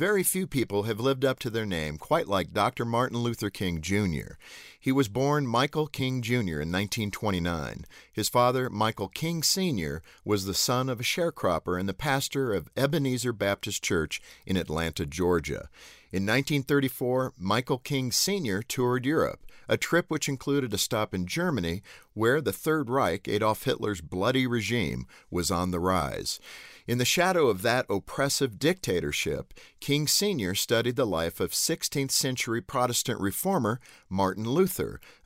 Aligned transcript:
Very 0.00 0.22
few 0.22 0.46
people 0.46 0.84
have 0.84 0.98
lived 0.98 1.26
up 1.26 1.38
to 1.40 1.50
their 1.50 1.66
name 1.66 1.98
quite 1.98 2.26
like 2.26 2.54
Dr. 2.54 2.86
Martin 2.86 3.18
Luther 3.18 3.50
King 3.50 3.82
Jr. 3.82 4.38
He 4.82 4.92
was 4.92 5.08
born 5.08 5.46
Michael 5.46 5.86
King 5.86 6.22
Jr. 6.22 6.32
in 6.36 6.72
1929. 6.72 7.84
His 8.10 8.30
father, 8.30 8.70
Michael 8.70 9.08
King 9.08 9.42
Sr., 9.42 10.00
was 10.24 10.46
the 10.46 10.54
son 10.54 10.88
of 10.88 11.00
a 11.00 11.02
sharecropper 11.02 11.78
and 11.78 11.86
the 11.86 11.92
pastor 11.92 12.54
of 12.54 12.70
Ebenezer 12.78 13.34
Baptist 13.34 13.84
Church 13.84 14.22
in 14.46 14.56
Atlanta, 14.56 15.04
Georgia. 15.04 15.68
In 16.12 16.24
1934, 16.24 17.34
Michael 17.38 17.76
King 17.76 18.10
Sr. 18.10 18.62
toured 18.62 19.04
Europe, 19.04 19.46
a 19.68 19.76
trip 19.76 20.06
which 20.08 20.28
included 20.28 20.72
a 20.72 20.78
stop 20.78 21.14
in 21.14 21.26
Germany, 21.26 21.82
where 22.14 22.40
the 22.40 22.52
Third 22.52 22.88
Reich, 22.88 23.28
Adolf 23.28 23.64
Hitler's 23.64 24.00
bloody 24.00 24.46
regime, 24.46 25.06
was 25.30 25.50
on 25.50 25.70
the 25.70 25.78
rise. 25.78 26.40
In 26.88 26.98
the 26.98 27.04
shadow 27.04 27.46
of 27.46 27.62
that 27.62 27.86
oppressive 27.88 28.58
dictatorship, 28.58 29.54
King 29.78 30.08
Sr. 30.08 30.56
studied 30.56 30.96
the 30.96 31.06
life 31.06 31.38
of 31.38 31.52
16th 31.52 32.10
century 32.10 32.60
Protestant 32.60 33.20
reformer 33.20 33.78
Martin 34.08 34.44
Luther, 34.44 34.69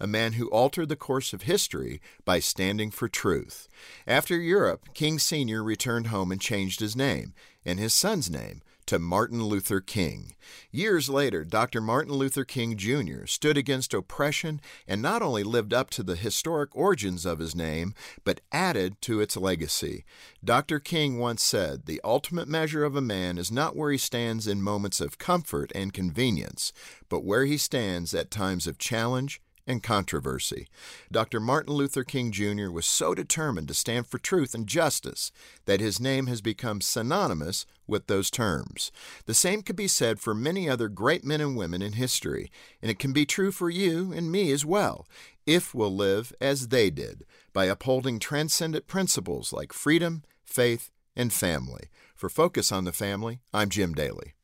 a 0.00 0.06
man 0.06 0.34
who 0.34 0.48
altered 0.48 0.88
the 0.88 0.96
course 0.96 1.32
of 1.32 1.42
history 1.42 2.00
by 2.24 2.40
standing 2.40 2.90
for 2.90 3.08
truth. 3.08 3.68
After 4.06 4.36
Europe, 4.36 4.88
King 4.94 5.18
Sr. 5.18 5.62
returned 5.62 6.08
home 6.08 6.32
and 6.32 6.40
changed 6.40 6.80
his 6.80 6.96
name, 6.96 7.34
and 7.64 7.78
his 7.78 7.92
son's 7.92 8.30
name, 8.30 8.62
to 8.86 8.98
Martin 8.98 9.44
Luther 9.44 9.80
King. 9.80 10.34
Years 10.70 11.08
later, 11.08 11.44
Dr. 11.44 11.80
Martin 11.80 12.14
Luther 12.14 12.44
King 12.44 12.76
Jr. 12.76 13.26
stood 13.26 13.56
against 13.56 13.94
oppression 13.94 14.60
and 14.86 15.00
not 15.00 15.22
only 15.22 15.42
lived 15.42 15.72
up 15.72 15.90
to 15.90 16.02
the 16.02 16.16
historic 16.16 16.74
origins 16.74 17.24
of 17.24 17.38
his 17.38 17.54
name, 17.54 17.94
but 18.24 18.40
added 18.52 19.00
to 19.02 19.20
its 19.20 19.36
legacy. 19.36 20.04
Dr. 20.44 20.80
King 20.80 21.18
once 21.18 21.42
said, 21.42 21.86
The 21.86 22.00
ultimate 22.04 22.48
measure 22.48 22.84
of 22.84 22.96
a 22.96 23.00
man 23.00 23.38
is 23.38 23.52
not 23.52 23.76
where 23.76 23.90
he 23.90 23.98
stands 23.98 24.46
in 24.46 24.62
moments 24.62 25.00
of 25.00 25.18
comfort 25.18 25.72
and 25.74 25.92
convenience, 25.92 26.72
but 27.08 27.24
where 27.24 27.44
he 27.44 27.56
stands 27.56 28.14
at 28.14 28.30
times 28.30 28.66
of 28.66 28.78
challenge 28.78 29.40
and 29.66 29.82
controversy. 29.82 30.68
Dr. 31.10 31.40
Martin 31.40 31.74
Luther 31.74 32.04
King 32.04 32.32
Jr. 32.32 32.70
was 32.70 32.86
so 32.86 33.14
determined 33.14 33.68
to 33.68 33.74
stand 33.74 34.06
for 34.06 34.18
truth 34.18 34.54
and 34.54 34.66
justice 34.66 35.32
that 35.66 35.80
his 35.80 36.00
name 36.00 36.26
has 36.26 36.40
become 36.40 36.80
synonymous 36.80 37.66
with 37.86 38.06
those 38.06 38.30
terms. 38.30 38.92
The 39.26 39.34
same 39.34 39.62
could 39.62 39.76
be 39.76 39.88
said 39.88 40.20
for 40.20 40.34
many 40.34 40.68
other 40.68 40.88
great 40.88 41.24
men 41.24 41.40
and 41.40 41.56
women 41.56 41.82
in 41.82 41.94
history, 41.94 42.50
and 42.82 42.90
it 42.90 42.98
can 42.98 43.12
be 43.12 43.26
true 43.26 43.50
for 43.50 43.70
you 43.70 44.12
and 44.12 44.30
me 44.30 44.50
as 44.52 44.64
well, 44.64 45.06
if 45.46 45.74
we'll 45.74 45.94
live 45.94 46.32
as 46.40 46.68
they 46.68 46.90
did, 46.90 47.24
by 47.52 47.66
upholding 47.66 48.18
transcendent 48.18 48.86
principles 48.86 49.52
like 49.52 49.72
freedom, 49.72 50.22
faith, 50.44 50.90
and 51.16 51.32
family. 51.32 51.88
For 52.14 52.28
Focus 52.28 52.72
on 52.72 52.84
the 52.84 52.92
Family, 52.92 53.40
I'm 53.52 53.68
Jim 53.68 53.92
Daly. 53.92 54.34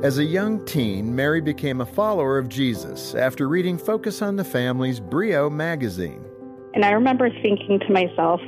As 0.00 0.18
a 0.18 0.24
young 0.24 0.64
teen, 0.64 1.12
Mary 1.16 1.40
became 1.40 1.80
a 1.80 1.86
follower 1.86 2.38
of 2.38 2.48
Jesus 2.48 3.16
after 3.16 3.48
reading 3.48 3.76
Focus 3.76 4.22
on 4.22 4.36
the 4.36 4.44
Family's 4.44 5.00
Brio 5.00 5.50
magazine. 5.50 6.24
And 6.74 6.84
I 6.84 6.92
remember 6.92 7.28
thinking 7.42 7.80
to 7.80 7.92
myself, 7.92 8.40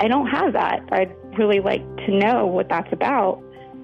I 0.00 0.08
don't 0.08 0.26
have 0.28 0.54
that. 0.54 0.80
I'd 0.90 1.14
really 1.36 1.60
like 1.60 1.84
to 2.06 2.12
know 2.16 2.46
what 2.46 2.70
that's 2.70 2.90
about. 2.94 3.42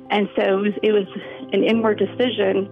And 0.09 0.27
so 0.37 0.43
it 0.43 0.57
was, 0.57 0.73
it 0.83 0.93
was 0.93 1.07
an 1.53 1.65
inward 1.65 1.99
decision 1.99 2.67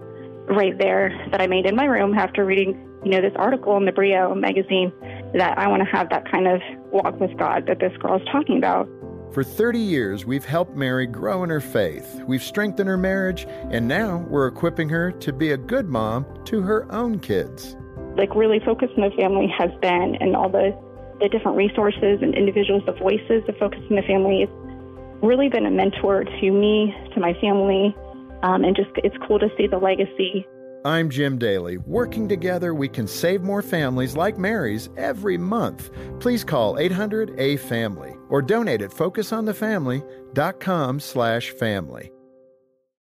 right 0.47 0.75
there 0.75 1.13
that 1.29 1.39
I 1.39 1.45
made 1.45 1.67
in 1.67 1.75
my 1.75 1.85
room 1.85 2.15
after 2.15 2.43
reading, 2.45 2.73
you 3.03 3.11
know, 3.11 3.21
this 3.21 3.33
article 3.35 3.77
in 3.77 3.85
the 3.85 3.91
Brio 3.91 4.33
magazine 4.33 4.91
that 5.35 5.55
I 5.59 5.67
want 5.67 5.83
to 5.83 5.89
have 5.95 6.09
that 6.09 6.31
kind 6.31 6.47
of 6.47 6.61
walk 6.91 7.19
with 7.19 7.37
God 7.37 7.67
that 7.67 7.77
this 7.79 7.95
girl 7.97 8.15
is 8.15 8.27
talking 8.31 8.57
about. 8.57 8.89
For 9.35 9.43
30 9.43 9.79
years, 9.79 10.25
we've 10.25 10.45
helped 10.45 10.77
Mary 10.77 11.05
grow 11.05 11.43
in 11.43 11.49
her 11.49 11.59
faith. 11.59 12.21
We've 12.25 12.41
strengthened 12.41 12.87
her 12.87 12.95
marriage, 12.95 13.45
and 13.69 13.85
now 13.85 14.25
we're 14.29 14.47
equipping 14.47 14.87
her 14.87 15.11
to 15.11 15.33
be 15.33 15.51
a 15.51 15.57
good 15.57 15.89
mom 15.89 16.25
to 16.45 16.61
her 16.61 16.89
own 16.89 17.19
kids. 17.19 17.75
Like, 18.15 18.33
really 18.33 18.61
focus 18.63 18.87
on 18.95 19.09
the 19.09 19.13
family 19.17 19.53
has 19.57 19.71
been, 19.81 20.15
and 20.21 20.37
all 20.37 20.47
the, 20.47 20.71
the 21.19 21.27
different 21.27 21.57
resources 21.57 22.19
and 22.21 22.33
individuals, 22.33 22.83
the 22.85 22.93
voices 22.93 23.43
of 23.49 23.57
Focus 23.57 23.81
on 23.89 23.97
the 23.97 24.03
Family, 24.03 24.43
it's 24.43 25.21
really 25.21 25.49
been 25.49 25.65
a 25.65 25.71
mentor 25.71 26.23
to 26.23 26.51
me, 26.51 26.95
to 27.13 27.19
my 27.19 27.33
family, 27.41 27.93
um, 28.41 28.63
and 28.63 28.73
just 28.73 28.91
it's 29.03 29.17
cool 29.27 29.37
to 29.39 29.49
see 29.57 29.67
the 29.67 29.77
legacy 29.77 30.47
I'm 30.85 31.09
Jim 31.09 31.39
Daly. 31.39 31.77
Working 31.77 32.29
together, 32.29 32.75
we 32.75 32.87
can 32.87 33.07
save 33.07 33.41
more 33.41 33.63
families 33.63 34.15
like 34.15 34.37
Mary's 34.37 34.87
every 34.95 35.35
month. 35.35 35.89
Please 36.19 36.43
call 36.43 36.75
800-A-FAMILY 36.75 38.14
or 38.29 38.41
donate 38.41 38.81
at 38.81 38.91
focusonthefamily.com 38.91 40.99
slash 40.99 41.51
family. 41.51 42.11